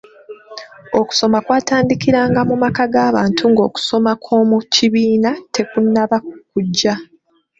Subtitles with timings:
[0.99, 6.17] Okusoma kwatandikiranga mu maka g'abantu ng'okusoma okw'omu kibiina tekunnaba
[6.51, 6.93] kujja.